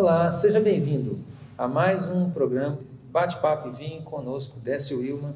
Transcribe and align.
Olá, 0.00 0.30
seja 0.30 0.60
bem-vindo 0.60 1.18
a 1.58 1.66
mais 1.66 2.06
um 2.06 2.30
programa 2.30 2.78
Bate-Papo 3.10 3.66
e 3.66 3.72
Vinho 3.72 4.02
conosco, 4.04 4.60
Décio 4.60 5.00
Wilma. 5.00 5.34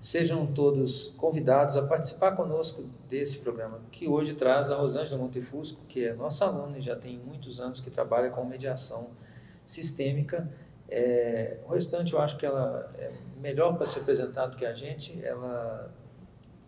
Sejam 0.00 0.44
todos 0.44 1.10
convidados 1.10 1.76
a 1.76 1.86
participar 1.86 2.32
conosco 2.32 2.82
desse 3.08 3.38
programa, 3.38 3.80
que 3.92 4.08
hoje 4.08 4.34
traz 4.34 4.72
a 4.72 4.76
Rosângela 4.76 5.22
Montefusco, 5.22 5.84
que 5.86 6.04
é 6.04 6.14
nossa 6.14 6.46
aluna 6.46 6.78
e 6.78 6.80
já 6.80 6.96
tem 6.96 7.16
muitos 7.16 7.60
anos 7.60 7.80
que 7.80 7.92
trabalha 7.92 8.28
com 8.30 8.44
mediação 8.44 9.10
sistêmica. 9.64 10.50
É, 10.88 11.58
o 11.64 11.72
restante 11.72 12.12
eu 12.12 12.20
acho 12.20 12.36
que 12.36 12.44
ela 12.44 12.92
é 12.98 13.12
melhor 13.40 13.76
para 13.76 13.86
ser 13.86 14.00
apresentado 14.00 14.56
que 14.56 14.66
a 14.66 14.74
gente, 14.74 15.24
ela 15.24 15.94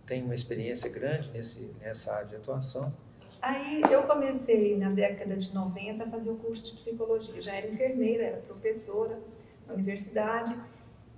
tem 0.07 0.23
uma 0.23 0.37
experiência 0.37 0.89
grande 0.89 1.33
nesse, 1.33 1.75
nessa 1.81 2.15
área 2.15 2.29
de 2.29 2.37
atuação. 2.37 2.95
Aí 3.43 3.83
eu 3.91 4.05
comecei 4.05 4.77
na 4.79 4.91
década 4.91 5.37
de 5.37 5.55
90 5.55 6.05
a 6.05 6.09
fazer 6.09 6.31
o 6.31 6.37
curso 6.37 6.65
de 6.65 6.73
psicologia. 6.73 7.41
Já 7.41 7.55
era 7.55 7.69
enfermeira, 7.69 8.25
era 8.25 8.37
professora 8.39 9.19
na 9.67 9.75
universidade 9.75 10.57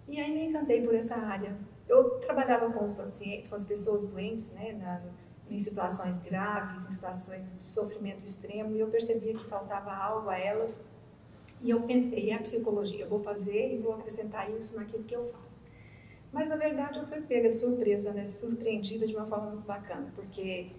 e 0.08 0.20
aí 0.20 0.32
me 0.32 0.46
encantei 0.46 0.82
por 0.82 0.94
essa 0.94 1.16
área. 1.16 1.56
Eu 1.88 2.18
trabalhava 2.20 2.72
com 2.72 2.84
os 2.84 2.94
pacientes, 2.94 3.48
com 3.48 3.54
as 3.54 3.64
pessoas 3.64 4.08
doentes, 4.08 4.52
né, 4.52 4.72
na, 4.72 5.02
em 5.50 5.58
situações 5.58 6.18
graves, 6.18 6.86
em 6.86 6.90
situações 6.90 7.56
de 7.58 7.66
sofrimento 7.66 8.24
extremo, 8.24 8.74
e 8.76 8.80
eu 8.80 8.88
percebia 8.88 9.34
que 9.34 9.44
faltava 9.44 9.92
algo 9.92 10.28
a 10.28 10.38
elas. 10.38 10.80
E 11.62 11.70
eu 11.70 11.80
pensei, 11.82 12.30
é 12.30 12.34
a 12.34 12.38
psicologia, 12.38 13.04
eu 13.04 13.08
vou 13.08 13.20
fazer 13.20 13.74
e 13.74 13.78
vou 13.78 13.94
acrescentar 13.94 14.50
isso 14.50 14.76
naquilo 14.76 15.04
que 15.04 15.14
eu 15.14 15.26
faço. 15.26 15.64
Mas 16.32 16.48
na 16.48 16.56
verdade 16.56 16.98
eu 16.98 17.06
fui 17.06 17.20
pega 17.22 17.48
de 17.48 17.56
surpresa, 17.56 18.12
né, 18.12 18.24
surpreendida 18.24 19.06
de 19.06 19.16
uma 19.16 19.26
forma 19.26 19.50
muito 19.50 19.66
bacana, 19.66 20.12
porque 20.14 20.70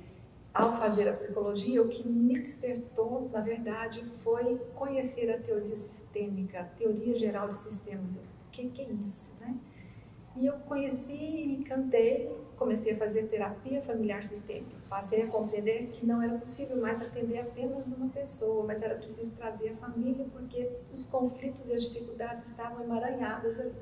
ao 0.58 0.76
fazer 0.76 1.08
a 1.08 1.14
psicologia, 1.14 1.82
o 1.82 1.88
que 1.88 2.08
me 2.08 2.34
despertou, 2.34 3.30
na 3.32 3.42
verdade, 3.42 4.04
foi 4.24 4.58
conhecer 4.74 5.30
a 5.30 5.38
teoria 5.38 5.76
sistêmica, 5.78 6.62
a 6.62 6.64
teoria 6.64 7.18
geral 7.18 7.48
de 7.48 7.56
sistemas. 7.56 8.16
O 8.16 8.22
que, 8.52 8.68
que 8.70 8.82
é 8.82 8.90
isso, 8.90 9.40
né? 9.40 9.56
E 10.36 10.48
eu 10.48 10.54
conheci 10.54 11.14
e 11.14 11.48
me 11.48 11.58
encantei, 11.58 12.32
comecei 12.58 12.94
a 12.94 12.98
fazer 12.98 13.28
terapia 13.28 13.84
familiar 13.84 14.24
sistêmica. 14.24 14.76
Passei 14.90 15.22
a 15.24 15.28
compreender 15.28 15.90
que 15.92 16.06
não 16.06 16.22
era 16.22 16.38
possível 16.38 16.78
mais 16.78 17.02
atender 17.02 17.40
apenas 17.40 17.92
uma 17.92 18.10
pessoa, 18.10 18.64
mas 18.66 18.82
era 18.82 18.96
preciso 18.96 19.36
trazer 19.36 19.70
a 19.70 19.76
família 19.76 20.26
porque 20.32 20.72
os 20.92 21.06
conflitos 21.06 21.70
e 21.70 21.74
as 21.74 21.84
dificuldades 21.84 22.46
estavam 22.46 22.84
emaranhadas 22.84 23.60
ali. 23.60 23.76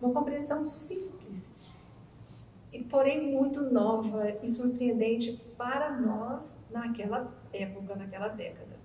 Uma 0.00 0.12
compreensão 0.12 0.64
simples 0.64 1.07
e 2.78 2.84
porém 2.84 3.32
muito 3.32 3.60
nova 3.60 4.30
e 4.40 4.48
surpreendente 4.48 5.32
para 5.56 5.90
nós 5.90 6.56
naquela 6.70 7.34
época, 7.52 7.96
naquela 7.96 8.28
década. 8.28 8.76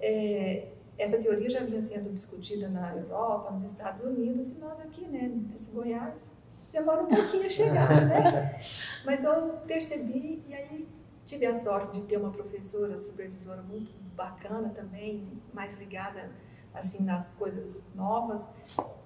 É, 0.00 0.68
essa 0.96 1.18
teoria 1.18 1.50
já 1.50 1.60
vinha 1.60 1.80
sendo 1.80 2.10
discutida 2.10 2.68
na 2.68 2.96
Europa, 2.96 3.50
nos 3.50 3.64
Estados 3.64 4.00
Unidos, 4.00 4.52
e 4.52 4.54
nós 4.58 4.80
aqui, 4.80 5.06
né, 5.06 5.30
nesse 5.50 5.72
Goiás, 5.72 6.34
demora 6.72 7.02
um 7.02 7.08
pouquinho 7.08 7.44
a 7.44 7.50
chegar, 7.50 8.06
né? 8.06 8.58
Mas 9.04 9.22
eu 9.24 9.58
percebi, 9.66 10.42
e 10.48 10.54
aí 10.54 10.88
tive 11.26 11.44
a 11.44 11.54
sorte 11.54 12.00
de 12.00 12.06
ter 12.06 12.16
uma 12.16 12.30
professora, 12.30 12.96
supervisora 12.96 13.60
muito 13.60 13.92
bacana 14.16 14.70
também, 14.70 15.28
mais 15.52 15.76
ligada, 15.76 16.30
assim, 16.72 17.04
nas 17.04 17.28
coisas 17.34 17.84
novas. 17.94 18.48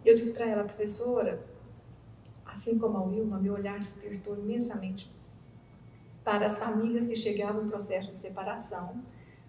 Eu 0.05 0.15
disse 0.15 0.33
para 0.33 0.47
ela, 0.47 0.63
professora, 0.63 1.43
assim 2.53 2.79
como 2.79 2.99
a 2.99 3.03
Wilma, 3.03 3.39
meu 3.39 3.55
olhar 3.55 3.79
despertou 3.79 4.39
imensamente 4.39 5.11
para 6.23 6.47
as 6.47 6.59
famílias 6.59 7.07
que 7.07 7.17
chegavam 7.17 7.65
em 7.65 7.69
processo 7.69 8.11
de 8.11 8.17
separação, 8.17 9.03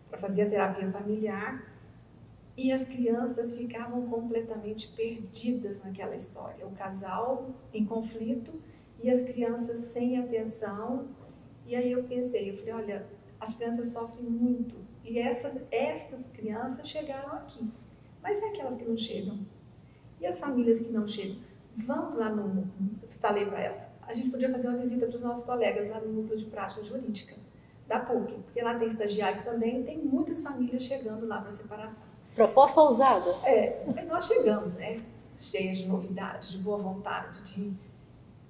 para 0.09 0.17
fazer 0.17 0.43
a 0.43 0.49
terapia 0.49 0.91
familiar, 0.91 1.63
e 2.55 2.71
as 2.71 2.85
crianças 2.85 3.55
ficavam 3.55 4.07
completamente 4.07 4.87
perdidas 4.89 5.83
naquela 5.83 6.15
história. 6.15 6.65
O 6.65 6.71
casal 6.71 7.49
em 7.73 7.85
conflito 7.85 8.53
e 9.01 9.09
as 9.09 9.21
crianças 9.23 9.81
sem 9.81 10.17
atenção. 10.17 11.07
E 11.65 11.75
aí 11.75 11.91
eu 11.91 12.03
pensei, 12.03 12.51
eu 12.51 12.57
falei, 12.57 12.73
olha, 12.73 13.07
as 13.39 13.55
crianças 13.55 13.89
sofrem 13.89 14.25
muito. 14.25 14.75
E 15.03 15.19
essas, 15.19 15.59
estas 15.71 16.27
crianças 16.27 16.87
chegaram 16.87 17.33
aqui. 17.33 17.67
Mas 18.21 18.41
é 18.41 18.47
aquelas 18.47 18.77
que 18.77 18.85
não 18.85 18.95
chegam. 18.95 19.39
E 20.21 20.25
as 20.25 20.39
famílias 20.39 20.79
que 20.79 20.91
não 20.91 21.07
chegam? 21.07 21.37
Vamos 21.75 22.15
lá 22.15 22.29
no. 22.29 22.67
Falei 23.19 23.45
para 23.45 23.61
ela, 23.61 23.89
a 24.01 24.13
gente 24.13 24.29
podia 24.29 24.51
fazer 24.51 24.67
uma 24.67 24.77
visita 24.77 25.05
para 25.05 25.15
os 25.15 25.21
nossos 25.21 25.43
colegas 25.45 25.89
lá 25.89 25.99
no 25.99 26.11
núcleo 26.11 26.37
de 26.37 26.45
prática 26.45 26.83
jurídica 26.83 27.35
da 27.87 27.99
PUC, 27.99 28.33
porque 28.35 28.61
lá 28.61 28.75
tem 28.75 28.87
estagiários 28.87 29.41
também, 29.41 29.83
tem 29.83 29.97
muitas 29.97 30.41
famílias 30.41 30.83
chegando 30.83 31.25
lá 31.25 31.41
para 31.41 31.51
separação. 31.51 32.05
Proposta 32.35 32.81
ousada. 32.81 33.29
É, 33.43 33.85
nós 34.07 34.25
chegamos, 34.25 34.77
né? 34.77 35.01
Cheias 35.35 35.77
de 35.77 35.87
novidades, 35.87 36.51
de 36.51 36.57
boa 36.59 36.77
vontade, 36.77 37.41
de 37.43 37.73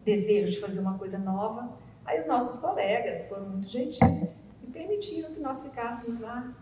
desejo 0.03 0.51
de 0.51 0.59
fazer 0.59 0.79
uma 0.79 0.97
coisa 0.97 1.17
nova. 1.17 1.78
Aí 2.05 2.22
os 2.22 2.28
nossos 2.28 2.59
colegas 2.59 3.25
foram 3.28 3.47
muito 3.50 3.67
gentis 3.67 4.44
e 4.61 4.67
permitiram 4.67 5.34
que 5.34 5.40
nós 5.40 5.61
ficássemos 5.61 6.19
lá 6.19 6.53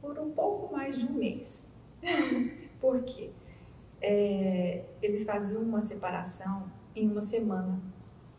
por 0.00 0.18
um 0.18 0.30
pouco 0.30 0.72
mais 0.72 0.98
de 0.98 1.06
um 1.06 1.12
mês. 1.12 1.66
Por 2.80 3.02
quê? 3.02 3.30
É, 4.02 4.84
eles 5.00 5.24
faziam 5.24 5.62
uma 5.62 5.80
separação 5.80 6.64
em 6.94 7.08
uma 7.08 7.20
semana 7.20 7.80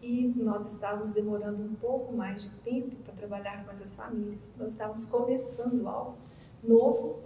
e 0.01 0.33
nós 0.35 0.65
estávamos 0.65 1.11
demorando 1.11 1.63
um 1.63 1.75
pouco 1.75 2.13
mais 2.13 2.43
de 2.43 2.49
tempo 2.57 2.95
para 2.97 3.13
trabalhar 3.13 3.63
com 3.63 3.71
essas 3.71 3.95
famílias. 3.95 4.51
Nós 4.57 4.73
estávamos 4.73 5.05
começando 5.05 5.87
algo 5.87 6.17
novo 6.61 7.19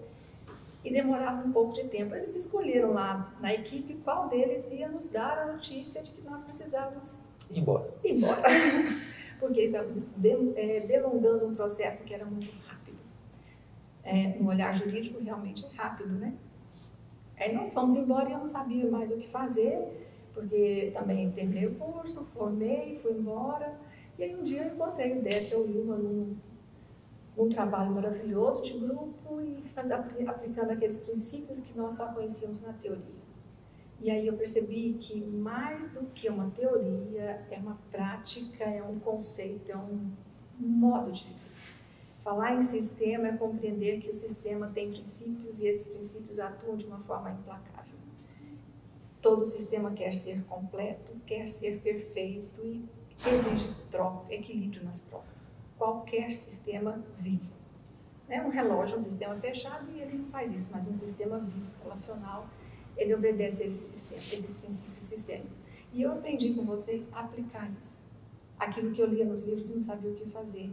e 0.83 0.93
demorava 0.93 1.45
um 1.45 1.51
pouco 1.51 1.73
de 1.73 1.85
tempo. 1.85 2.13
Eles 2.13 2.35
escolheram 2.35 2.93
lá 2.93 3.35
na 3.41 3.51
equipe 3.51 3.95
qual 4.03 4.29
deles 4.29 4.71
ia 4.71 4.87
nos 4.87 5.07
dar 5.07 5.39
a 5.39 5.51
notícia 5.53 6.03
de 6.03 6.11
que 6.11 6.21
nós 6.21 6.43
precisávamos 6.43 7.19
ir 7.49 7.59
embora. 7.59 7.91
Ir 8.03 8.17
embora. 8.17 8.43
Porque 9.39 9.61
estávamos 9.61 10.13
é, 10.55 10.81
delongando 10.81 11.47
um 11.47 11.55
processo 11.55 12.03
que 12.03 12.13
era 12.13 12.25
muito 12.25 12.51
rápido. 12.65 12.97
É, 14.03 14.37
no 14.39 14.49
olhar 14.49 14.73
jurídico, 14.75 15.19
realmente 15.19 15.65
é 15.65 15.69
rápido, 15.75 16.13
né? 16.13 16.33
Aí 17.39 17.53
nós 17.53 17.73
fomos 17.73 17.95
embora 17.95 18.29
e 18.29 18.33
eu 18.33 18.39
não 18.39 18.45
sabia 18.45 18.89
mais 18.89 19.11
o 19.11 19.17
que 19.17 19.27
fazer, 19.27 20.07
porque 20.33 20.91
também 20.93 21.31
terminei 21.31 21.67
o 21.67 21.75
curso, 21.75 22.25
formei, 22.33 22.99
fui 23.01 23.11
embora. 23.11 23.79
E 24.17 24.23
aí 24.23 24.35
um 24.35 24.43
dia 24.43 24.63
eu 24.63 24.73
encontrei 24.73 25.17
o 25.17 25.21
Décio 25.21 25.61
Wilma 25.61 25.95
num, 25.95 26.35
num 27.37 27.49
trabalho 27.49 27.91
maravilhoso 27.91 28.63
de 28.63 28.73
grupo 28.73 29.39
e 29.41 29.63
aplicando 30.27 30.71
aqueles 30.71 30.97
princípios 30.97 31.59
que 31.59 31.77
nós 31.77 31.93
só 31.93 32.11
conhecíamos 32.11 32.61
na 32.61 32.73
teoria. 32.73 33.17
E 33.99 34.11
aí 34.11 34.27
eu 34.27 34.37
percebi 34.37 34.95
que 34.99 35.19
mais 35.21 35.89
do 35.89 36.05
que 36.13 36.29
uma 36.29 36.49
teoria, 36.51 37.45
é 37.49 37.57
uma 37.57 37.79
prática, 37.91 38.63
é 38.63 38.83
um 38.83 38.99
conceito, 38.99 39.71
é 39.71 39.77
um 39.77 40.11
modo 40.59 41.11
de 41.11 41.23
viver. 41.23 41.46
Falar 42.27 42.57
em 42.57 42.61
sistema 42.61 43.29
é 43.29 43.37
compreender 43.37 44.01
que 44.01 44.09
o 44.09 44.13
sistema 44.13 44.67
tem 44.67 44.91
princípios 44.91 45.61
e 45.61 45.67
esses 45.69 45.87
princípios 45.87 46.39
atuam 46.39 46.75
de 46.75 46.85
uma 46.85 46.99
forma 46.99 47.31
implacável. 47.31 47.95
Todo 49.21 49.45
sistema 49.45 49.91
quer 49.91 50.13
ser 50.13 50.43
completo, 50.43 51.13
quer 51.25 51.47
ser 51.47 51.79
perfeito 51.79 52.59
e 52.65 52.85
exige 53.25 53.73
troca, 53.89 54.33
equilíbrio 54.33 54.83
nas 54.83 54.99
trocas. 54.99 55.49
Qualquer 55.77 56.33
sistema 56.33 57.01
vivo. 57.17 57.53
Né? 58.27 58.45
Um 58.45 58.49
relógio 58.49 58.95
é 58.95 58.99
um 58.99 59.03
sistema 59.03 59.37
fechado 59.37 59.89
e 59.89 60.01
ele 60.01 60.17
não 60.17 60.27
faz 60.27 60.51
isso, 60.51 60.69
mas 60.73 60.85
um 60.85 60.95
sistema 60.97 61.39
vivo, 61.39 61.71
relacional, 61.81 62.45
ele 62.97 63.15
obedece 63.15 63.63
a 63.63 63.67
esses, 63.67 63.83
sistemas, 63.83 64.33
esses 64.33 64.57
princípios 64.57 65.05
sistêmicos. 65.05 65.65
E 65.93 66.01
eu 66.01 66.11
aprendi 66.11 66.53
com 66.53 66.65
vocês 66.65 67.07
a 67.13 67.21
aplicar 67.21 67.71
isso. 67.77 68.05
Aquilo 68.59 68.91
que 68.91 69.01
eu 69.01 69.07
lia 69.07 69.23
nos 69.23 69.43
livros 69.43 69.69
e 69.69 69.75
não 69.75 69.81
sabia 69.81 70.11
o 70.11 70.13
que 70.13 70.29
fazer 70.29 70.69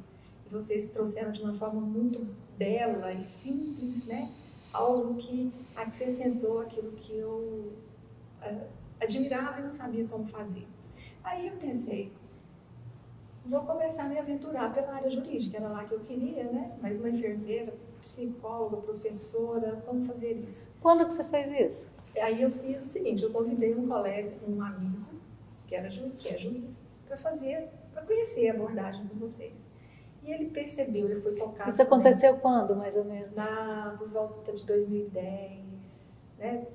vocês 0.51 0.89
trouxeram 0.91 1.33
de 1.33 1.43
uma 1.43 1.55
forma 1.55 1.81
muito 1.81 2.27
bela 2.57 3.13
e 3.13 3.21
simples, 3.21 4.07
né? 4.07 4.33
Algo 4.73 5.17
que 5.17 5.53
acrescentou 5.75 6.61
aquilo 6.61 6.93
que 6.93 7.17
eu 7.17 7.73
uh, 8.43 8.67
admirava 9.01 9.61
e 9.61 9.63
não 9.63 9.71
sabia 9.71 10.07
como 10.07 10.27
fazer. 10.27 10.67
Aí 11.23 11.49
eu 11.49 11.57
pensei, 11.57 12.13
vou 13.47 13.63
começar 13.63 14.05
a 14.05 14.09
me 14.09 14.19
aventurar 14.19 14.73
pela 14.73 14.95
área 14.95 15.11
jurídica, 15.11 15.57
era 15.57 15.69
lá 15.69 15.85
que 15.85 15.93
eu 15.93 16.01
queria, 16.01 16.45
né? 16.45 16.77
Mas 16.81 16.97
uma 16.97 17.09
enfermeira, 17.09 17.75
psicóloga, 18.01 18.77
professora, 18.79 19.83
como 19.87 20.05
fazer 20.05 20.33
isso? 20.33 20.71
Quando 20.81 21.07
que 21.07 21.15
você 21.15 21.25
fez 21.25 21.73
isso? 21.73 21.95
Aí 22.21 22.43
eu 22.43 22.51
fiz 22.51 22.85
o 22.85 22.89
seguinte, 22.89 23.23
eu 23.25 23.31
convidei 23.31 23.75
um 23.75 23.89
colega, 23.89 24.33
um 24.47 24.63
amigo, 24.63 25.05
que, 25.67 25.75
era 25.75 25.91
ju 25.91 26.11
que 26.17 26.29
é 26.29 26.39
juiz, 26.39 26.81
para 27.07 27.17
fazer, 27.17 27.69
para 27.93 28.03
conhecer 28.03 28.49
a 28.49 28.55
abordagem 28.55 29.07
com 29.09 29.17
vocês. 29.17 29.67
E 30.25 30.33
ele 30.33 30.47
percebeu, 30.47 31.11
ele 31.11 31.21
foi 31.21 31.35
tocado. 31.35 31.69
Isso 31.69 31.83
aconteceu 31.83 32.39
quando, 32.39 32.75
mais 32.75 32.97
ou 32.97 33.05
menos? 33.05 33.31
Na, 33.35 33.95
por 33.99 34.09
volta 34.09 34.53
de 34.55 34.65
2010, 34.65 36.27
né? 36.39 36.67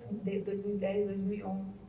2010, 0.46 1.07
2011. 1.07 1.81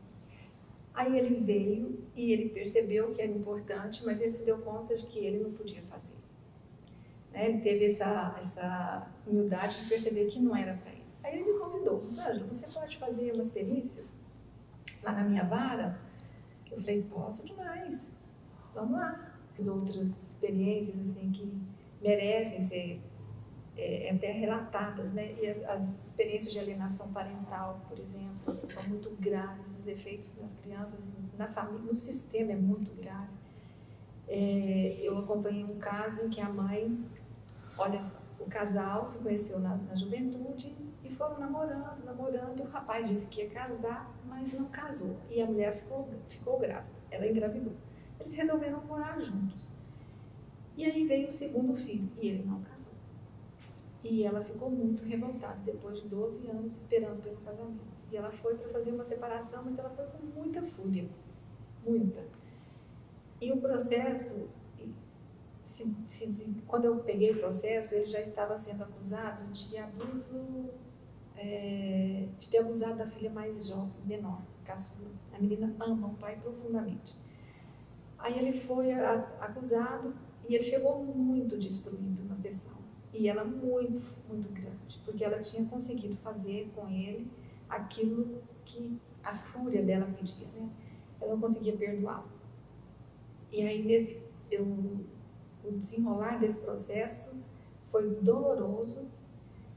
Aí 0.95 1.19
ele 1.19 1.37
veio 1.45 2.03
e 2.17 2.33
ele 2.33 2.49
percebeu 2.49 3.11
que 3.11 3.21
era 3.21 3.31
importante, 3.31 4.05
mas 4.07 4.21
ele 4.23 4.31
se 4.31 4.43
deu 4.43 4.59
conta 4.59 4.97
de 4.97 5.07
que 5.07 5.19
ele 5.19 5.43
não 5.43 5.53
podia 5.53 5.83
fazer. 5.83 6.15
Né? 7.31 7.51
Ele 7.51 7.61
teve 7.61 7.85
essa, 7.85 8.35
essa 8.39 9.07
humildade 9.27 9.83
de 9.83 9.89
perceber 9.89 10.27
que 10.27 10.41
não 10.41 10.57
era 10.57 10.75
para 10.75 10.93
ele. 10.93 11.05
Aí 11.23 11.39
ele 11.39 11.53
me 11.53 11.59
convidou, 11.59 12.01
Sandra, 12.03 12.45
você 12.47 12.67
pode 12.67 12.97
fazer 12.97 13.33
umas 13.35 13.51
perícias 13.51 14.07
lá 15.03 15.13
na 15.13 15.25
minha 15.25 15.45
vara? 15.45 15.99
Eu 16.71 16.79
falei, 16.79 17.03
posso 17.03 17.45
demais, 17.45 18.13
vamos 18.75 18.99
lá. 18.99 19.30
As 19.59 19.67
outras 19.67 20.23
experiências, 20.23 20.99
assim, 20.99 21.31
que 21.31 21.53
merecem 22.01 22.61
ser 22.61 23.01
é, 23.77 24.11
até 24.11 24.31
relatadas, 24.33 25.13
né? 25.13 25.35
E 25.41 25.47
as, 25.47 25.63
as, 25.65 26.01
experiências 26.05 26.53
de 26.53 26.59
alienação 26.59 27.09
parental, 27.13 27.81
por 27.89 27.99
exemplo, 27.99 28.55
são 28.73 28.83
muito 28.85 29.11
graves, 29.19 29.79
os 29.79 29.87
efeitos 29.87 30.37
nas 30.37 30.53
crianças, 30.55 31.11
na 31.39 31.49
família, 31.49 31.91
no 31.91 31.97
sistema 31.97 32.53
é 32.53 32.57
muito 32.57 32.95
grave. 32.95 33.33
É, 34.29 34.99
eu 35.01 35.19
acompanhei 35.19 35.65
um 35.65 35.79
caso 35.79 36.27
em 36.27 36.31
que 36.31 36.41
a 36.41 36.49
mãe, 36.49 37.03
olha 37.79 38.03
só, 38.03 38.21
o 38.39 38.45
casal 38.45 39.05
se 39.05 39.19
conheceu 39.23 39.59
na, 39.59 39.77
na 39.77 39.95
juventude 39.95 40.75
e 41.03 41.11
foram 41.11 41.39
namorando, 41.39 42.05
namorando, 42.05 42.61
o 42.61 42.69
rapaz 42.69 43.09
disse 43.09 43.29
que 43.29 43.43
ia 43.43 43.51
casar, 43.51 44.15
mas 44.27 44.53
não 44.53 44.67
casou. 44.67 45.17
E 45.31 45.41
a 45.41 45.47
mulher 45.47 45.77
ficou, 45.77 46.09
ficou 46.29 46.59
grávida, 46.59 46.93
ela 47.11 47.27
engravidou. 47.27 47.73
Eles 48.21 48.35
resolveram 48.35 48.85
morar 48.85 49.21
juntos. 49.21 49.67
E 50.77 50.85
aí 50.85 51.07
veio 51.07 51.29
o 51.29 51.33
segundo 51.33 51.75
filho, 51.75 52.09
e 52.21 52.29
ele 52.29 52.45
não 52.45 52.63
casou. 52.63 52.95
E 54.05 54.23
ela 54.23 54.41
ficou 54.43 54.71
muito 54.71 55.03
revoltada, 55.05 55.59
depois 55.65 56.01
de 56.01 56.09
12 56.09 56.47
anos 56.49 56.77
esperando 56.77 57.23
pelo 57.23 57.37
casamento. 57.39 57.85
E 58.11 58.17
ela 58.17 58.31
foi 58.31 58.55
para 58.55 58.69
fazer 58.69 58.93
uma 58.93 59.05
separação, 59.05 59.63
mas 59.65 59.79
ela 59.79 59.91
foi 59.91 60.07
com 60.07 60.25
muita 60.39 60.63
fúria. 60.63 61.09
Muita. 61.85 62.23
E 63.41 63.53
o 63.53 63.59
processo 63.59 64.49
se, 65.71 65.95
se, 66.09 66.57
quando 66.67 66.87
eu 66.87 66.97
peguei 67.01 67.33
o 67.33 67.39
processo, 67.39 67.95
ele 67.95 68.07
já 68.07 68.21
estava 68.21 68.59
sendo 68.59 68.83
acusado 68.83 69.51
de 69.53 69.79
abuso, 69.79 70.71
é, 71.37 72.29
de 72.39 72.49
ter 72.49 72.59
abusado 72.59 72.97
da 72.97 73.07
filha 73.07 73.31
mais 73.31 73.67
jovem, 73.67 73.93
menor, 74.05 74.43
caçula. 74.65 75.09
A 75.33 75.39
menina 75.39 75.75
ama 75.79 76.09
o 76.09 76.15
pai 76.15 76.39
profundamente. 76.41 77.17
Aí 78.21 78.39
ele 78.39 78.53
foi 78.53 78.93
acusado 78.93 80.15
e 80.49 80.55
ele 80.55 80.65
chegou 80.65 81.03
muito 81.05 81.57
destruído 81.57 82.25
na 82.29 82.35
sessão. 82.35 82.79
E 83.13 83.29
ela 83.29 83.45
muito, 83.45 84.07
muito 84.29 84.49
grande, 84.53 85.01
porque 85.05 85.25
ela 85.25 85.41
tinha 85.41 85.65
conseguido 85.67 86.17
fazer 86.17 86.71
com 86.75 86.89
ele 86.89 87.31
aquilo 87.69 88.41
que 88.65 89.01
a 89.23 89.35
fúria 89.35 89.83
dela 89.83 90.07
pedia, 90.17 90.47
né? 90.55 90.71
Ela 91.21 91.33
não 91.33 91.41
conseguia 91.41 91.77
perdoá-lo. 91.77 92.31
E 93.51 93.63
aí, 93.63 93.83
nesse, 93.85 94.23
eu 94.51 94.65
o 95.65 95.73
desenrolar 95.73 96.39
desse 96.39 96.59
processo 96.59 97.37
foi 97.89 98.09
doloroso 98.17 99.07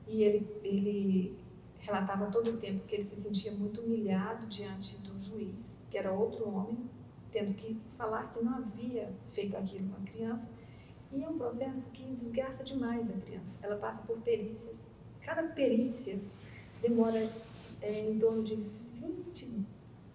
e 0.08 0.24
ele, 0.24 0.48
ele 0.64 1.38
relatava 1.80 2.28
todo 2.28 2.52
o 2.52 2.58
tempo 2.58 2.86
que 2.86 2.96
ele 2.96 3.04
se 3.04 3.16
sentia 3.16 3.52
muito 3.52 3.82
humilhado 3.82 4.48
diante 4.48 4.98
do 5.00 5.20
juiz, 5.20 5.82
que 5.90 5.98
era 5.98 6.12
outro 6.12 6.48
homem, 6.50 6.78
tendo 7.34 7.54
que 7.56 7.76
falar 7.98 8.32
que 8.32 8.42
não 8.42 8.56
havia 8.56 9.12
feito 9.28 9.58
aquilo 9.58 9.90
com 9.90 10.02
a 10.02 10.06
criança. 10.06 10.50
E 11.12 11.24
é 11.24 11.28
um 11.28 11.38
processo 11.38 11.90
que 11.90 12.04
desgasta 12.14 12.64
demais 12.64 13.10
a 13.10 13.14
criança. 13.14 13.54
Ela 13.62 13.76
passa 13.76 14.02
por 14.04 14.20
perícias. 14.20 14.88
Cada 15.22 15.44
perícia 15.44 16.18
demora 16.82 17.28
é, 17.82 18.10
em 18.10 18.18
torno 18.18 18.44
de 18.44 18.56
20 18.56 19.66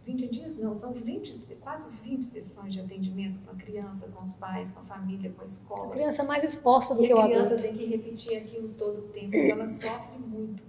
20 0.09 0.27
dias 0.29 0.57
não, 0.57 0.75
são 0.75 0.95
20, 0.95 1.57
quase 1.61 1.91
20 2.03 2.25
sessões 2.25 2.73
de 2.73 2.81
atendimento 2.81 3.39
com 3.41 3.51
a 3.51 3.55
criança, 3.55 4.09
com 4.09 4.23
os 4.23 4.33
pais, 4.33 4.71
com 4.71 4.81
a 4.81 4.85
família, 4.85 5.31
com 5.31 5.43
a 5.43 5.45
escola. 5.45 5.89
A 5.89 5.91
criança 5.91 6.23
é 6.23 6.25
mais 6.25 6.43
exposta 6.43 6.95
do 6.95 7.05
e 7.05 7.09
que 7.09 7.13
o 7.13 7.19
adulto. 7.19 7.41
a 7.41 7.45
criança 7.45 7.63
tem 7.63 7.77
que 7.77 7.85
repetir 7.85 8.39
aquilo 8.39 8.71
todo 8.71 9.01
o 9.01 9.09
tempo, 9.09 9.37
então 9.37 9.59
ela 9.59 9.69
sofre 9.69 10.19
muito. 10.19 10.63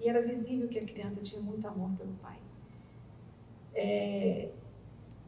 E 0.00 0.08
era 0.08 0.22
visível 0.22 0.68
que 0.68 0.78
a 0.78 0.84
criança 0.84 1.20
tinha 1.20 1.42
muito 1.42 1.66
amor 1.66 1.90
pelo 1.98 2.12
pai. 2.22 2.38
É, 3.74 4.50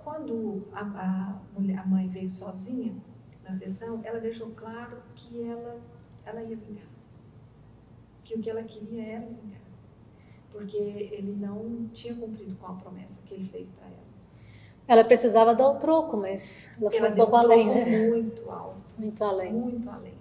quando 0.07 0.63
a, 0.73 0.83
a, 0.83 1.59
mulher, 1.59 1.81
a 1.81 1.85
mãe 1.85 2.07
veio 2.07 2.31
sozinha 2.31 2.95
na 3.43 3.53
sessão, 3.53 4.01
ela 4.05 4.21
deixou 4.21 4.51
claro 4.51 5.03
que 5.17 5.43
ela, 5.43 5.81
ela 6.25 6.41
ia 6.45 6.55
vingar. 6.55 6.87
Que 8.23 8.37
o 8.37 8.41
que 8.41 8.49
ela 8.49 8.63
queria 8.63 9.03
era 9.03 9.27
vingar 9.27 9.67
porque 10.53 10.77
ele 10.77 11.37
não 11.39 11.89
tinha 11.93 12.15
cumprido 12.15 12.57
com 12.57 12.67
a 12.67 12.75
promessa 12.75 13.21
que 13.27 13.35
ele 13.35 13.49
fez 13.49 13.69
para 13.71 13.87
ela. 13.87 14.07
Ela 14.89 15.05
precisava 15.05 15.55
dar 15.55 15.69
o 15.69 15.75
troco, 15.75 16.17
mas 16.17 16.81
ela 16.81 16.91
foi 16.91 16.99
ela 17.01 17.11
um 17.11 17.17
pouco 17.17 17.37
além, 17.37 17.67
né? 17.67 18.09
Muito 18.09 18.49
alto. 18.49 18.81
Muito 18.97 19.25
além. 19.25 19.53
Muito 19.53 19.91
além. 19.91 20.15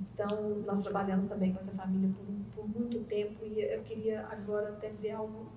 Então, 0.00 0.62
nós 0.64 0.82
trabalhamos 0.82 1.26
também 1.26 1.52
com 1.52 1.58
essa 1.58 1.72
família 1.72 2.08
por, 2.16 2.62
por 2.62 2.80
muito 2.80 3.00
tempo 3.00 3.44
e 3.44 3.60
eu 3.60 3.82
queria 3.82 4.26
agora 4.28 4.68
até 4.68 4.88
dizer 4.88 5.10
algo 5.10 5.48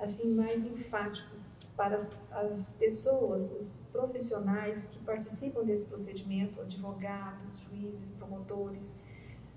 assim 0.00 0.34
mais 0.34 0.64
enfático 0.66 1.36
para 1.76 1.96
as, 1.96 2.10
as 2.30 2.72
pessoas, 2.72 3.52
os 3.58 3.70
profissionais 3.92 4.86
que 4.86 4.98
participam 5.00 5.64
desse 5.64 5.84
procedimento, 5.84 6.60
advogados, 6.60 7.60
juízes, 7.60 8.12
promotores, 8.12 8.96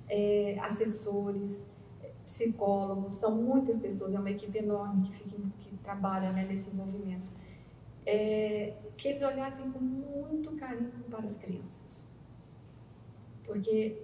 é, 0.08 0.58
assessores, 0.60 1.70
psicólogos, 2.24 3.14
são 3.14 3.36
muitas 3.36 3.78
pessoas, 3.78 4.14
é 4.14 4.20
uma 4.20 4.30
equipe 4.30 4.58
enorme 4.58 5.08
que, 5.08 5.14
fica, 5.14 5.38
que 5.60 5.78
trabalha 5.78 6.32
né, 6.32 6.46
nesse 6.46 6.74
movimento, 6.76 7.28
é, 8.06 8.76
que 8.96 9.08
eles 9.08 9.22
olhassem 9.22 9.72
com 9.72 9.80
muito 9.80 10.56
carinho 10.56 10.92
para 11.10 11.26
as 11.26 11.38
crianças. 11.38 12.08
Porque 13.44 13.98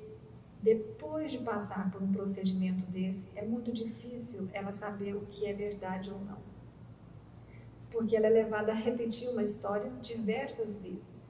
depois 0.62 1.32
de 1.32 1.38
passar 1.38 1.92
por 1.92 2.02
um 2.02 2.12
procedimento 2.12 2.84
desse, 2.88 3.28
é 3.36 3.46
muito 3.46 3.72
difícil 3.72 4.50
ela 4.52 4.72
saber 4.72 5.16
o 5.16 5.22
que 5.28 5.46
é 5.46 5.54
verdade 5.54 6.10
ou 6.12 6.20
não. 6.22 6.55
Porque 7.95 8.13
ela 8.13 8.27
é 8.27 8.30
levada 8.30 8.74
a 8.74 8.75
repetir 8.75 9.30
uma 9.30 9.42
história 9.42 9.89
diversas 10.01 10.75
vezes. 10.75 11.24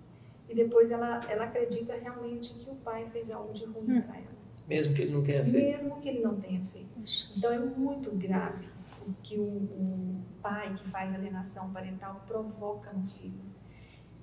E 0.49 0.55
depois 0.55 0.89
ela, 0.89 1.19
ela 1.29 1.43
acredita 1.43 1.93
realmente 1.93 2.55
que 2.55 2.71
o 2.71 2.75
pai 2.77 3.07
fez 3.11 3.29
algo 3.29 3.53
de 3.53 3.65
ruim 3.65 3.99
hum. 3.99 4.01
para 4.01 4.17
ela. 4.17 4.35
Mesmo 4.67 4.95
que 4.95 5.03
ele 5.03 5.13
não 5.13 5.21
tenha 5.21 5.43
feito. 5.43 5.53
Mesmo 5.53 6.01
que 6.01 6.09
ele 6.09 6.21
não 6.21 6.39
tenha 6.39 6.65
feito. 6.73 6.89
Então 7.37 7.53
é 7.53 7.59
muito 7.59 8.09
grave 8.15 8.67
o 9.07 9.13
que 9.21 9.37
o, 9.37 9.43
o 9.43 10.23
pai 10.41 10.73
que 10.73 10.89
faz 10.89 11.13
alienação 11.13 11.71
parental 11.71 12.23
provoca 12.25 12.91
no 12.91 13.05
filho. 13.05 13.45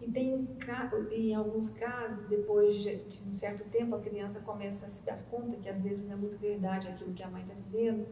E 0.00 0.10
tem 0.10 0.48
em 1.12 1.32
alguns 1.32 1.70
casos, 1.70 2.26
depois 2.26 2.74
de, 2.74 2.96
de, 3.04 3.22
um 3.22 3.32
certo 3.36 3.62
tempo, 3.70 3.94
a 3.94 4.00
criança 4.00 4.40
começa 4.40 4.86
a 4.86 4.88
se 4.88 5.06
dar 5.06 5.22
conta 5.30 5.56
que 5.58 5.68
às 5.68 5.80
vezes 5.80 6.06
não 6.06 6.14
é 6.14 6.16
muito 6.16 6.36
verdade 6.38 6.88
aquilo 6.88 7.12
que 7.12 7.22
a 7.22 7.30
mãe 7.30 7.42
está 7.42 7.54
dizendo. 7.54 8.04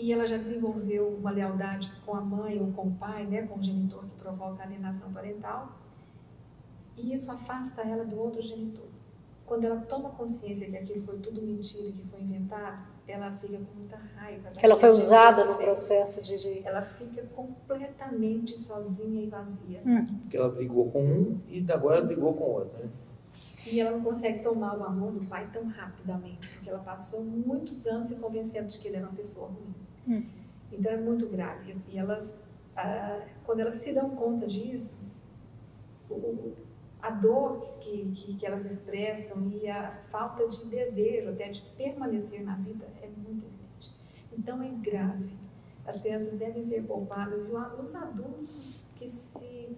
E 0.00 0.12
ela 0.12 0.26
já 0.26 0.36
desenvolveu 0.36 1.08
uma 1.08 1.30
lealdade 1.30 1.92
com 2.06 2.14
a 2.14 2.20
mãe 2.20 2.60
ou 2.60 2.72
com 2.72 2.88
o 2.88 2.94
pai, 2.94 3.26
né, 3.26 3.42
com 3.42 3.58
o 3.58 3.62
genitor 3.62 4.04
que 4.04 4.16
provoca 4.16 4.62
a 4.62 4.66
alienação 4.66 5.12
parental. 5.12 5.76
E 6.96 7.12
isso 7.12 7.30
afasta 7.30 7.82
ela 7.82 8.04
do 8.04 8.18
outro 8.18 8.40
genitor 8.42 8.86
quando 9.48 9.64
ela 9.64 9.80
toma 9.80 10.10
consciência 10.10 10.68
que 10.68 10.76
aquilo 10.76 11.02
foi 11.02 11.18
tudo 11.18 11.40
mentira, 11.40 11.90
que 11.90 12.02
foi 12.04 12.20
inventado, 12.20 12.86
ela 13.08 13.32
fica 13.38 13.56
com 13.56 13.78
muita 13.78 13.96
raiva. 13.96 14.50
Ela 14.62 14.76
foi 14.76 14.90
usada 14.90 15.44
no 15.46 15.54
processo 15.56 16.22
de, 16.22 16.62
Ela 16.64 16.82
fica 16.82 17.22
completamente 17.34 18.56
sozinha 18.58 19.22
e 19.22 19.26
vazia. 19.26 19.80
Hum. 19.86 20.04
Porque 20.20 20.36
ela 20.36 20.50
brigou 20.50 20.90
com 20.90 21.02
um 21.02 21.40
e 21.48 21.64
agora 21.72 22.02
brigou 22.02 22.34
com 22.34 22.44
o 22.44 22.52
outro. 22.52 22.78
Né? 22.84 22.90
E 23.66 23.80
ela 23.80 23.92
não 23.92 24.04
consegue 24.04 24.42
tomar 24.42 24.78
o 24.78 24.84
amor 24.84 25.12
do 25.12 25.26
pai 25.26 25.48
tão 25.50 25.66
rapidamente, 25.66 26.46
porque 26.48 26.68
ela 26.68 26.80
passou 26.80 27.24
muitos 27.24 27.86
anos 27.86 28.08
se 28.08 28.16
convencendo 28.16 28.68
de 28.68 28.78
que 28.78 28.88
ele 28.88 28.98
era 28.98 29.06
uma 29.06 29.16
pessoa 29.16 29.48
ruim. 29.48 29.74
Hum. 30.08 30.24
Então 30.72 30.92
é 30.92 30.96
muito 30.96 31.28
grave. 31.28 31.74
E 31.88 31.98
elas, 31.98 32.36
ah, 32.76 33.20
quando 33.44 33.60
elas 33.60 33.74
se 33.74 33.92
dão 33.92 34.10
conta 34.10 34.46
disso, 34.46 34.98
o, 36.10 36.54
a 37.00 37.10
dor 37.10 37.60
que, 37.80 38.10
que, 38.10 38.34
que, 38.34 38.46
elas 38.46 38.64
expressam 38.64 39.50
e 39.50 39.68
a 39.68 39.92
falta 40.10 40.46
de 40.48 40.66
desejo 40.66 41.30
até 41.30 41.48
de 41.48 41.62
permanecer 41.76 42.42
na 42.42 42.56
vida 42.56 42.86
é 43.02 43.06
muito 43.06 43.44
evidente. 43.46 43.94
Então 44.32 44.62
é 44.62 44.68
grave. 44.68 45.36
As 45.86 46.02
crianças 46.02 46.34
devem 46.34 46.60
ser 46.60 46.82
poupadas 46.82 47.48
e 47.48 47.52
os 47.80 47.94
adultos 47.94 48.90
que 48.96 49.06
se 49.06 49.76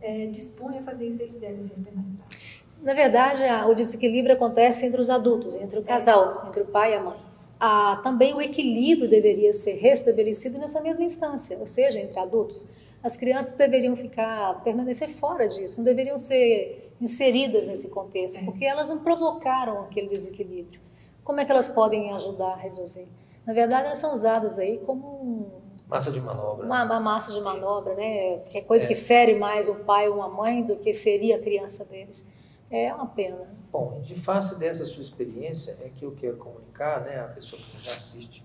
é, 0.00 0.26
dispõem 0.26 0.78
a 0.78 0.82
fazer 0.82 1.08
isso, 1.08 1.22
eles 1.22 1.36
devem 1.36 1.60
ser 1.60 1.74
penalizados. 1.74 2.62
Na 2.80 2.94
verdade, 2.94 3.42
o 3.68 3.74
desequilíbrio 3.74 4.34
acontece 4.34 4.86
entre 4.86 5.00
os 5.00 5.10
adultos, 5.10 5.56
entre 5.56 5.78
o 5.78 5.82
casal, 5.82 6.44
entre 6.46 6.62
o 6.62 6.66
pai 6.66 6.92
e 6.92 6.96
a 6.96 7.02
mãe. 7.02 7.25
Ah, 7.58 8.00
também 8.02 8.34
o 8.34 8.40
equilíbrio 8.40 9.08
deveria 9.08 9.52
ser 9.52 9.74
restabelecido 9.74 10.58
nessa 10.58 10.80
mesma 10.80 11.04
instância, 11.04 11.58
ou 11.58 11.66
seja, 11.66 11.98
entre 11.98 12.18
adultos 12.18 12.68
as 13.06 13.16
crianças 13.16 13.56
deveriam 13.56 13.94
ficar, 13.94 14.62
permanecer 14.64 15.08
fora 15.08 15.46
disso, 15.46 15.78
não 15.78 15.84
deveriam 15.84 16.18
ser 16.18 16.92
inseridas 17.00 17.68
nesse 17.68 17.88
contexto, 17.88 18.44
porque 18.44 18.64
elas 18.64 18.88
não 18.88 18.98
provocaram 18.98 19.82
aquele 19.82 20.08
desequilíbrio. 20.08 20.80
Como 21.22 21.38
é 21.38 21.44
que 21.44 21.52
elas 21.52 21.68
podem 21.68 22.12
ajudar 22.12 22.54
a 22.54 22.56
resolver? 22.56 23.06
Na 23.46 23.52
verdade, 23.52 23.86
elas 23.86 23.98
são 23.98 24.12
usadas 24.12 24.58
aí 24.58 24.78
como 24.78 25.62
massa 25.86 26.10
de 26.10 26.20
manobra. 26.20 26.66
Uma, 26.66 26.84
uma, 26.84 26.98
massa 26.98 27.32
de 27.32 27.40
manobra, 27.40 27.94
né? 27.94 28.38
Que 28.46 28.58
é 28.58 28.60
coisa 28.60 28.84
é. 28.84 28.88
que 28.88 28.96
fere 28.96 29.36
mais 29.36 29.68
um 29.68 29.84
pai 29.84 30.08
ou 30.08 30.16
uma 30.16 30.28
mãe 30.28 30.64
do 30.64 30.74
que 30.74 30.92
ferir 30.92 31.32
a 31.32 31.38
criança 31.38 31.84
deles. 31.84 32.26
É 32.70 32.92
uma 32.92 33.06
pena. 33.06 33.46
Bom, 33.70 34.00
de 34.00 34.14
face 34.14 34.58
dessa 34.58 34.84
sua 34.84 35.02
experiência, 35.02 35.78
é 35.80 35.88
que 35.88 36.04
eu 36.04 36.12
quero 36.12 36.36
comunicar, 36.36 37.02
né, 37.02 37.20
a 37.20 37.28
pessoa 37.28 37.60
que 37.60 37.74
nos 37.74 37.88
assiste, 37.88 38.44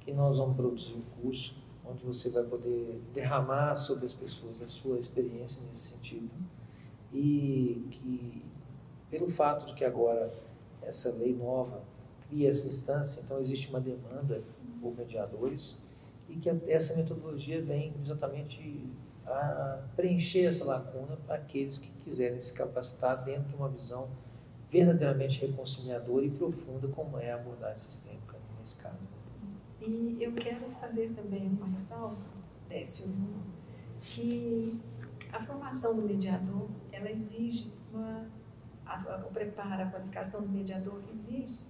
que 0.00 0.12
nós 0.12 0.38
vamos 0.38 0.56
produzir 0.56 0.94
um 0.94 1.22
curso 1.22 1.56
onde 1.84 2.04
você 2.04 2.28
vai 2.28 2.44
poder 2.44 3.00
derramar 3.14 3.76
sobre 3.76 4.06
as 4.06 4.12
pessoas 4.12 4.60
a 4.60 4.68
sua 4.68 4.98
experiência 4.98 5.62
nesse 5.68 5.92
sentido 5.92 6.30
e 7.12 7.86
que 7.90 8.42
pelo 9.10 9.30
fato 9.30 9.66
de 9.66 9.74
que 9.74 9.84
agora 9.84 10.30
essa 10.82 11.10
lei 11.12 11.34
nova 11.34 11.82
cria 12.28 12.50
essa 12.50 12.68
instância, 12.68 13.22
então 13.24 13.38
existe 13.38 13.70
uma 13.70 13.80
demanda 13.80 14.42
por 14.82 14.94
mediadores 14.94 15.78
e 16.28 16.36
que 16.36 16.50
essa 16.68 16.94
metodologia 16.94 17.62
vem 17.62 17.94
exatamente 18.04 18.86
a 19.34 19.82
preencher 19.96 20.46
essa 20.46 20.64
lacuna 20.64 21.16
para 21.26 21.36
aqueles 21.36 21.78
que 21.78 21.90
quiserem 22.02 22.40
se 22.40 22.52
capacitar 22.52 23.24
dentro 23.24 23.48
de 23.48 23.54
uma 23.54 23.68
visão 23.68 24.08
verdadeiramente 24.70 25.40
reconciliadora 25.46 26.24
e 26.24 26.30
profunda 26.30 26.88
como 26.88 27.18
é 27.18 27.32
a 27.32 27.36
abordagem 27.36 27.78
sistêmica 27.78 28.36
nesse 28.60 28.76
caso. 28.76 28.98
E 29.80 30.18
eu 30.20 30.32
quero 30.34 30.70
fazer 30.80 31.10
também 31.14 31.46
uma 31.48 31.66
ressalva, 31.68 32.16
Décio, 32.68 33.06
que 34.00 34.80
a 35.32 35.42
formação 35.42 35.94
do 35.96 36.02
mediador, 36.02 36.68
ela 36.92 37.10
exige 37.10 37.72
uma, 37.92 38.26
o 39.26 39.32
preparo, 39.32 39.82
a 39.82 39.86
qualificação 39.86 40.42
do 40.42 40.48
mediador 40.48 41.02
exige 41.08 41.66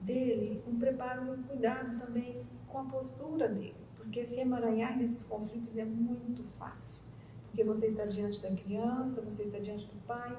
dele 0.00 0.62
um 0.66 0.78
preparo 0.78 1.26
e 1.26 1.30
um 1.30 1.42
cuidado 1.42 1.98
também 1.98 2.42
com 2.68 2.78
a 2.78 2.84
postura 2.84 3.48
dele. 3.48 3.83
Porque 4.04 4.24
se 4.24 4.40
emaranhar 4.40 4.96
nesses 4.96 5.22
conflitos 5.22 5.76
é 5.76 5.84
muito 5.84 6.44
fácil. 6.58 7.00
Porque 7.46 7.64
você 7.64 7.86
está 7.86 8.04
diante 8.04 8.40
da 8.42 8.50
criança, 8.50 9.20
você 9.22 9.42
está 9.42 9.58
diante 9.58 9.86
do 9.86 9.96
pai. 10.06 10.36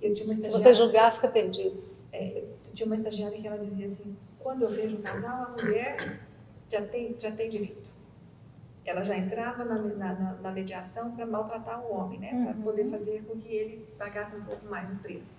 Eu 0.00 0.14
tinha 0.14 0.26
uma 0.26 0.34
se 0.34 0.48
você 0.48 0.72
julgar, 0.72 1.12
fica 1.12 1.28
perdido. 1.28 1.82
É, 2.12 2.44
tinha 2.72 2.86
uma 2.86 2.94
estagiária 2.94 3.40
que 3.40 3.46
ela 3.46 3.58
dizia 3.58 3.86
assim, 3.86 4.16
quando 4.38 4.62
eu 4.62 4.68
vejo 4.68 4.96
um 4.96 5.02
casal, 5.02 5.44
a 5.44 5.48
mulher 5.50 6.20
já 6.68 6.82
tem, 6.82 7.16
já 7.18 7.32
tem 7.32 7.48
direito. 7.48 7.90
Ela 8.84 9.02
já 9.02 9.16
entrava 9.16 9.64
na, 9.64 9.78
na, 9.78 10.32
na 10.34 10.52
mediação 10.52 11.12
para 11.12 11.26
maltratar 11.26 11.84
o 11.84 11.92
homem, 11.92 12.18
né? 12.18 12.44
Para 12.44 12.56
uhum. 12.56 12.62
poder 12.62 12.84
fazer 12.86 13.24
com 13.24 13.36
que 13.36 13.48
ele 13.48 13.86
pagasse 13.98 14.36
um 14.36 14.44
pouco 14.44 14.66
mais 14.66 14.92
o 14.92 14.96
preço. 14.96 15.36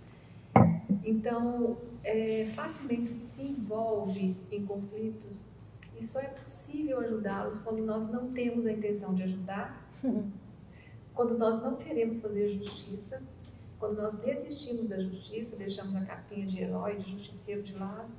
Então, 1.03 1.77
é, 2.03 2.45
facilmente 2.45 3.13
se 3.13 3.43
envolve 3.43 4.35
em 4.51 4.65
conflitos 4.65 5.49
só 6.03 6.19
é 6.19 6.27
possível 6.27 6.99
ajudá-los 6.99 7.57
quando 7.59 7.83
nós 7.83 8.05
não 8.07 8.31
temos 8.31 8.65
a 8.65 8.71
intenção 8.71 9.13
de 9.13 9.23
ajudar, 9.23 9.87
quando 11.13 11.37
nós 11.37 11.61
não 11.61 11.75
queremos 11.75 12.19
fazer 12.19 12.47
justiça, 12.49 13.21
quando 13.79 13.97
nós 13.97 14.13
desistimos 14.15 14.87
da 14.87 14.97
justiça, 14.97 15.55
deixamos 15.55 15.95
a 15.95 16.01
capinha 16.01 16.45
de 16.45 16.61
herói, 16.61 16.95
de 16.95 17.11
justiceiro 17.11 17.61
de 17.61 17.73
lado 17.75 18.09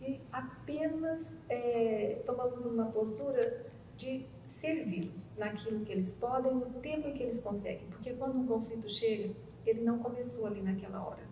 e 0.00 0.20
apenas 0.30 1.36
é, 1.48 2.22
tomamos 2.26 2.64
uma 2.64 2.86
postura 2.86 3.64
de 3.96 4.26
servi-los 4.44 5.28
naquilo 5.36 5.84
que 5.84 5.92
eles 5.92 6.12
podem, 6.12 6.52
no 6.52 6.66
tempo 6.80 7.08
em 7.08 7.14
que 7.14 7.22
eles 7.22 7.38
conseguem. 7.38 7.86
Porque 7.88 8.12
quando 8.12 8.38
um 8.38 8.46
conflito 8.46 8.88
chega, 8.88 9.34
ele 9.64 9.82
não 9.82 9.98
começou 9.98 10.46
ali 10.46 10.60
naquela 10.60 11.02
hora. 11.02 11.22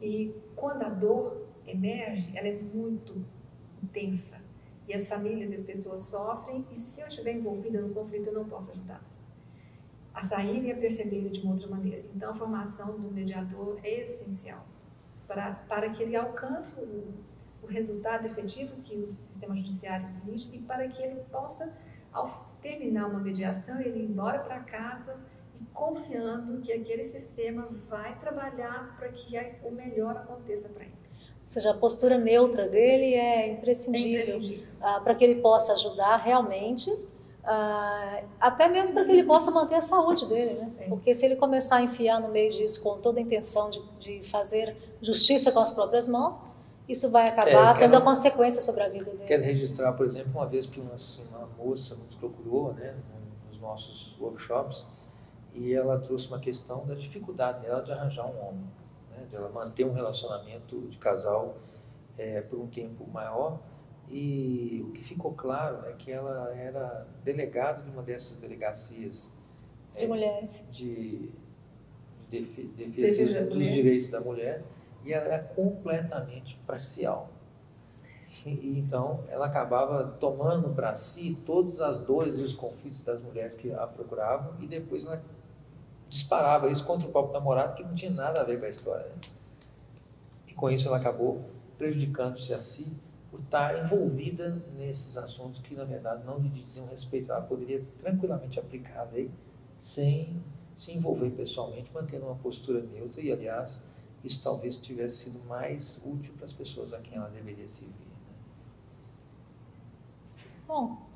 E 0.00 0.34
quando 0.56 0.82
a 0.82 0.88
dor 0.88 1.46
emerge, 1.66 2.36
ela 2.36 2.48
é 2.48 2.58
muito 2.58 3.24
intensa. 3.82 4.40
E 4.88 4.94
as 4.94 5.06
famílias 5.06 5.52
e 5.52 5.54
as 5.54 5.62
pessoas 5.62 6.00
sofrem, 6.00 6.66
e 6.70 6.78
se 6.78 7.00
eu 7.00 7.06
estiver 7.06 7.32
envolvida 7.32 7.80
no 7.80 7.94
conflito, 7.94 8.28
eu 8.28 8.34
não 8.34 8.44
posso 8.44 8.70
ajudá-los 8.70 9.22
a 10.14 10.22
sair 10.22 10.64
e 10.64 10.72
a 10.72 10.76
perceber 10.76 11.30
de 11.30 11.40
uma 11.40 11.52
outra 11.52 11.68
maneira. 11.68 12.04
Então, 12.14 12.30
a 12.30 12.34
formação 12.34 12.98
do 12.98 13.10
mediador 13.10 13.78
é 13.82 14.02
essencial 14.02 14.64
para, 15.26 15.52
para 15.68 15.88
que 15.90 16.02
ele 16.02 16.16
alcance 16.16 16.78
o, 16.78 17.14
o 17.62 17.66
resultado 17.66 18.26
efetivo 18.26 18.76
que 18.82 18.96
o 18.96 19.10
sistema 19.10 19.54
judiciário 19.54 20.04
exige 20.04 20.54
e 20.54 20.58
para 20.58 20.86
que 20.88 21.02
ele 21.02 21.20
possa, 21.30 21.72
ao 22.12 22.52
terminar 22.60 23.06
uma 23.06 23.20
mediação, 23.20 23.80
ele 23.80 24.00
ir 24.00 24.04
embora 24.04 24.40
para 24.40 24.60
casa 24.60 25.18
e 25.58 25.64
confiando 25.66 26.60
que 26.60 26.72
aquele 26.72 27.04
sistema 27.04 27.68
vai 27.88 28.18
trabalhar 28.18 28.94
para 28.96 29.08
que 29.08 29.36
o 29.62 29.70
melhor 29.70 30.16
aconteça 30.16 30.68
para 30.68 30.84
eles. 30.84 31.31
Ou 31.42 31.48
seja, 31.48 31.70
a 31.72 31.74
postura 31.74 32.16
neutra 32.16 32.68
dele 32.68 33.14
é 33.14 33.52
imprescindível, 33.52 34.18
é 34.18 34.36
imprescindível. 34.36 34.66
Uh, 34.80 35.02
para 35.02 35.14
que 35.14 35.24
ele 35.24 35.40
possa 35.42 35.72
ajudar 35.74 36.16
realmente, 36.16 36.90
uh, 36.90 38.24
até 38.40 38.68
mesmo 38.68 38.94
para 38.94 39.04
que 39.04 39.10
ele 39.10 39.24
possa 39.24 39.50
manter 39.50 39.74
a 39.74 39.82
saúde 39.82 40.26
dele, 40.26 40.54
né? 40.54 40.72
É. 40.78 40.88
Porque 40.88 41.14
se 41.14 41.26
ele 41.26 41.36
começar 41.36 41.76
a 41.76 41.82
enfiar 41.82 42.20
no 42.20 42.28
meio 42.28 42.52
disso 42.52 42.82
com 42.82 42.98
toda 42.98 43.18
a 43.18 43.22
intenção 43.22 43.70
de, 43.70 43.82
de 43.98 44.28
fazer 44.28 44.76
justiça 45.00 45.52
com 45.52 45.58
as 45.58 45.70
próprias 45.70 46.08
mãos, 46.08 46.40
isso 46.88 47.10
vai 47.10 47.28
acabar 47.28 47.76
é, 47.76 47.80
tendo 47.80 47.96
a 47.96 48.00
consequência 48.00 48.60
sobre 48.60 48.82
a 48.82 48.88
vida 48.88 49.10
dele. 49.10 49.24
Quero 49.26 49.42
registrar, 49.42 49.92
por 49.92 50.06
exemplo, 50.06 50.32
uma 50.34 50.46
vez 50.46 50.66
que 50.66 50.80
uma, 50.80 50.94
assim, 50.94 51.22
uma 51.28 51.48
moça 51.58 51.94
nos 51.94 52.14
procurou, 52.14 52.72
né, 52.74 52.94
nos 53.48 53.60
nossos 53.60 54.16
workshops, 54.20 54.84
e 55.54 55.74
ela 55.74 55.98
trouxe 55.98 56.28
uma 56.28 56.38
questão 56.38 56.84
da 56.86 56.94
dificuldade 56.94 57.60
dela 57.60 57.82
de 57.82 57.92
arranjar 57.92 58.26
um 58.26 58.48
homem, 58.48 58.64
né, 59.12 59.26
de 59.28 59.36
ela 59.36 59.48
manter 59.48 59.84
um 59.84 59.92
relacionamento 59.92 60.80
de 60.88 60.98
casal 60.98 61.56
é, 62.18 62.40
por 62.40 62.58
um 62.58 62.66
tempo 62.66 63.06
maior. 63.10 63.60
E 64.10 64.84
o 64.86 64.92
que 64.92 65.02
ficou 65.02 65.32
claro 65.32 65.86
é 65.86 65.92
que 65.92 66.10
ela 66.10 66.54
era 66.54 67.06
delegada 67.24 67.84
de 67.84 67.90
uma 67.90 68.02
dessas 68.02 68.38
delegacias 68.38 69.38
de 69.94 70.04
é, 70.04 70.06
mulheres 70.06 70.64
de, 70.70 71.30
de 72.28 72.40
defesa, 72.40 72.70
defesa 72.92 73.44
dos, 73.46 73.58
dos 73.58 73.72
direitos 73.72 74.08
da 74.08 74.20
mulher 74.20 74.62
e 75.04 75.12
ela 75.12 75.26
era 75.26 75.42
completamente 75.42 76.58
parcial. 76.66 77.30
E, 78.46 78.78
então, 78.78 79.24
ela 79.28 79.46
acabava 79.46 80.04
tomando 80.18 80.70
para 80.70 80.94
si 80.94 81.38
todas 81.44 81.80
as 81.80 82.00
dores 82.00 82.38
e 82.38 82.42
os 82.42 82.54
conflitos 82.54 83.00
das 83.00 83.20
mulheres 83.20 83.56
que 83.56 83.72
a 83.72 83.86
procuravam 83.86 84.54
e 84.60 84.66
depois 84.66 85.04
ela 85.04 85.22
disparava 86.12 86.70
isso 86.70 86.84
contra 86.84 87.08
o 87.08 87.10
próprio 87.10 87.32
namorado, 87.32 87.74
que 87.74 87.82
não 87.82 87.94
tinha 87.94 88.10
nada 88.10 88.42
a 88.42 88.44
ver 88.44 88.60
com 88.60 88.66
a 88.66 88.68
história. 88.68 89.06
Né? 89.06 89.14
E 90.46 90.54
com 90.54 90.70
isso 90.70 90.86
ela 90.86 90.98
acabou 90.98 91.42
prejudicando-se 91.78 92.52
a 92.52 92.60
si 92.60 92.94
por 93.30 93.40
estar 93.40 93.82
envolvida 93.82 94.62
nesses 94.76 95.16
assuntos 95.16 95.62
que, 95.62 95.74
na 95.74 95.84
verdade, 95.84 96.22
não 96.26 96.38
lhe 96.38 96.50
diziam 96.50 96.86
respeito. 96.86 97.32
Ela 97.32 97.40
poderia 97.40 97.82
tranquilamente 97.98 98.60
aplicar 98.60 99.00
a 99.00 99.04
lei 99.04 99.30
sem 99.78 100.44
se 100.76 100.92
envolver 100.92 101.30
pessoalmente, 101.30 101.90
mantendo 101.94 102.26
uma 102.26 102.36
postura 102.36 102.82
neutra 102.82 103.22
e, 103.22 103.32
aliás, 103.32 103.82
isso 104.22 104.42
talvez 104.42 104.76
tivesse 104.76 105.24
sido 105.24 105.42
mais 105.46 105.98
útil 106.04 106.34
para 106.34 106.44
as 106.44 106.52
pessoas 106.52 106.92
a 106.92 106.98
quem 106.98 107.16
ela 107.16 107.30
deveria 107.30 107.66
servir. 107.66 107.94
Né? 107.94 108.34
Bom, 110.68 111.11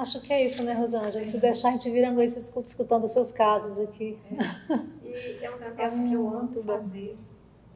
acho 0.00 0.20
que 0.22 0.32
é 0.32 0.46
isso, 0.46 0.62
né, 0.62 0.72
Rosângela? 0.72 1.22
Se 1.22 1.38
deixar, 1.38 1.68
a 1.68 1.72
gente 1.72 1.90
vira 1.90 2.08
a 2.08 2.12
noite 2.12 2.36
escutando 2.38 3.04
os 3.04 3.12
seus 3.12 3.30
casos 3.32 3.78
aqui. 3.78 4.18
É. 4.30 4.76
E 5.04 5.44
é 5.44 5.50
um 5.50 5.56
trabalho 5.56 5.94
é 6.04 6.08
que 6.08 6.14
eu 6.14 6.28
amo 6.28 6.62
fazer. 6.62 7.16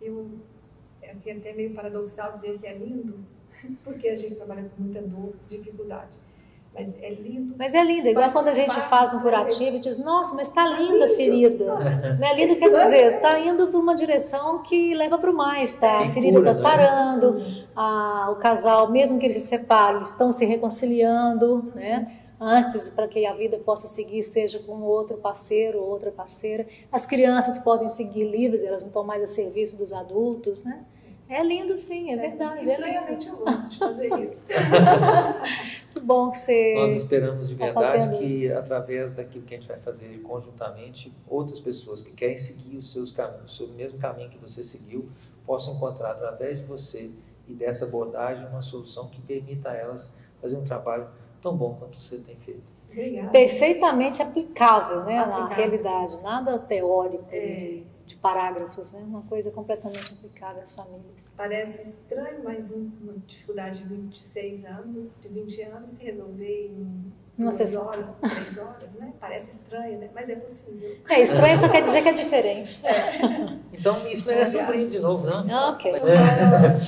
Eu, 0.00 0.30
assim, 1.14 1.32
até 1.32 1.52
meio 1.52 1.74
paradoxal 1.74 2.32
dizer 2.32 2.58
que 2.58 2.66
é 2.66 2.76
lindo, 2.76 3.24
porque 3.84 4.08
a 4.08 4.14
gente 4.14 4.34
trabalha 4.34 4.70
com 4.74 4.82
muita 4.82 5.02
dor, 5.02 5.34
dificuldade. 5.46 6.18
Mas 6.74 6.96
é 7.00 7.08
lindo. 7.08 7.54
Mas 7.56 7.72
é 7.72 7.84
lindo, 7.84 8.08
igual 8.08 8.28
quando 8.32 8.48
a 8.48 8.54
gente 8.54 8.74
faz 8.82 9.14
um 9.14 9.20
curativo 9.20 9.76
e 9.76 9.80
diz, 9.80 9.96
nossa, 9.98 10.34
mas 10.34 10.48
está 10.48 10.66
linda 10.66 11.04
a 11.04 11.08
ferida. 11.08 11.64
Não 12.18 12.26
é 12.26 12.34
linda 12.34 12.56
quer 12.56 12.68
dizer, 12.68 13.16
está 13.16 13.38
indo 13.38 13.68
para 13.68 13.78
uma 13.78 13.94
direção 13.94 14.60
que 14.60 14.92
leva 14.92 15.16
para 15.16 15.30
o 15.30 15.34
mais, 15.34 15.72
tá? 15.74 16.00
A 16.00 16.10
ferida 16.10 16.38
está 16.38 16.52
né? 16.52 16.76
sarando, 16.76 17.40
a, 17.76 18.28
o 18.32 18.36
casal, 18.36 18.90
mesmo 18.90 19.20
que 19.20 19.26
eles 19.26 19.36
se 19.36 19.46
separem, 19.46 20.00
estão 20.00 20.32
se 20.32 20.44
reconciliando, 20.44 21.72
né? 21.76 22.10
Antes, 22.40 22.90
para 22.90 23.06
que 23.06 23.24
a 23.24 23.32
vida 23.32 23.56
possa 23.58 23.86
seguir, 23.86 24.24
seja 24.24 24.58
com 24.58 24.82
outro 24.82 25.16
parceiro 25.16 25.78
ou 25.78 25.88
outra 25.88 26.10
parceira. 26.10 26.66
As 26.90 27.06
crianças 27.06 27.56
podem 27.58 27.88
seguir 27.88 28.24
livres, 28.24 28.64
elas 28.64 28.82
não 28.82 28.88
estão 28.88 29.04
mais 29.04 29.22
a 29.22 29.26
serviço 29.26 29.76
dos 29.76 29.92
adultos, 29.92 30.64
né? 30.64 30.84
É 31.28 31.42
lindo, 31.42 31.76
sim, 31.76 32.10
é, 32.10 32.14
é 32.14 32.16
verdade. 32.16 32.68
É 32.68 32.72
estranhamente 32.72 33.28
eu 33.28 33.36
gosto 33.36 33.70
de 33.70 33.78
fazer 33.78 34.08
isso. 34.30 34.44
que 35.94 36.00
bom 36.00 36.30
que 36.30 36.38
você. 36.38 36.74
Nós 36.76 36.96
esperamos 36.96 37.48
de 37.48 37.56
tá 37.56 37.64
verdade 37.64 38.18
que, 38.18 38.24
isso. 38.24 38.58
através 38.58 39.12
daquilo 39.12 39.44
que 39.44 39.54
a 39.54 39.58
gente 39.58 39.68
vai 39.68 39.78
fazer 39.78 40.20
conjuntamente, 40.22 41.12
outras 41.26 41.58
pessoas 41.58 42.02
que 42.02 42.12
querem 42.12 42.36
seguir 42.36 42.76
os 42.76 42.92
seus 42.92 43.10
caminhos, 43.10 43.58
o 43.60 43.68
mesmo 43.68 43.98
caminho 43.98 44.28
que 44.28 44.38
você 44.38 44.62
seguiu, 44.62 45.08
possam 45.46 45.74
encontrar 45.74 46.10
através 46.10 46.60
de 46.60 46.66
você 46.66 47.10
e 47.48 47.54
dessa 47.54 47.86
abordagem 47.86 48.46
uma 48.46 48.62
solução 48.62 49.08
que 49.08 49.20
permita 49.20 49.70
a 49.70 49.74
elas 49.74 50.14
fazer 50.40 50.56
um 50.56 50.64
trabalho 50.64 51.08
tão 51.40 51.56
bom 51.56 51.74
quanto 51.78 51.98
você 51.98 52.18
tem 52.18 52.36
feito. 52.36 52.74
Obrigada. 52.90 53.30
Perfeitamente 53.30 54.22
aplicável, 54.22 55.04
né, 55.04 55.18
aplicável. 55.18 55.48
na 55.48 55.54
realidade, 55.54 56.22
nada 56.22 56.58
teórico. 56.58 57.24
É 57.30 57.82
de 58.06 58.16
parágrafos, 58.16 58.92
né? 58.92 59.00
Uma 59.00 59.23
coisa 59.23 59.50
completamente 59.50 60.12
aplicável 60.12 60.62
às 60.62 60.75
famílias. 60.75 61.32
Parece 61.37 61.82
estranho, 61.82 62.42
mas 62.44 62.70
um, 62.70 62.90
uma 63.02 63.14
dificuldade 63.26 63.78
de 63.78 63.84
26 63.84 64.64
anos, 64.64 65.08
de 65.20 65.28
20 65.28 65.62
anos, 65.62 65.94
se 65.94 66.04
resolver 66.04 66.66
em 66.66 67.12
duas 67.37 67.54
sessão. 67.54 67.87
horas, 67.87 68.12
três 68.20 68.58
horas, 68.58 68.94
né? 68.96 69.12
Parece 69.18 69.50
estranho, 69.50 69.99
né? 69.99 70.11
Mas 70.14 70.28
é 70.28 70.37
possível. 70.37 70.96
É 71.08 71.20
estranho, 71.23 71.58
só 71.58 71.68
quer 71.68 71.82
dizer 71.82 72.02
que 72.02 72.08
é 72.08 72.12
diferente. 72.12 72.80
Então, 73.73 74.06
isso 74.06 74.26
merece 74.28 74.56
um 74.56 74.66
brinde 74.66 74.92
de 74.92 74.99
novo, 75.00 75.26
não? 75.26 75.70
Ok. 75.73 75.92
Bom, 75.92 76.06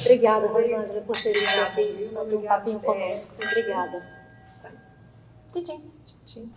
Obrigada, 0.04 0.46
Rosângela, 0.46 1.00
por 1.02 1.20
ter 1.20 1.32
vindo 1.32 1.44
Obrigada, 1.44 1.66
aqui, 1.66 1.82
bater 1.82 2.16
um 2.16 2.20
Obrigada, 2.20 2.58
papinho 2.58 2.80
conosco. 2.80 3.44
Obrigada. 3.44 4.06
Tchim, 5.52 5.64
tchim. 5.64 5.82
tchim. 6.24 6.52